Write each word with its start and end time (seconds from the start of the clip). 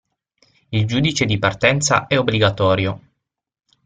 Il 0.71 0.87
giudice 0.87 1.25
di 1.25 1.37
partenza 1.37 2.07
è 2.07 2.17
obbligatorio. 2.17 3.01